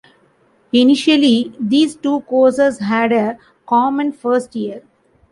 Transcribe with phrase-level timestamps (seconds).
[0.73, 4.81] Initially these two courses had a common first year.